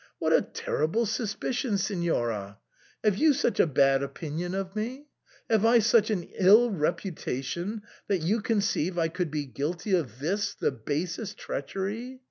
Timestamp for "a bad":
3.59-4.01